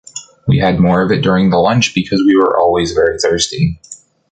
We 0.47 0.57
had 0.57 0.79
more 0.79 1.03
of 1.03 1.11
it 1.11 1.21
during 1.21 1.51
the 1.51 1.59
lunch 1.59 1.93
because 1.93 2.23
we 2.25 2.35
were 2.35 2.57
always 2.59 2.91
very 2.93 3.19
thirsty. 3.19 3.79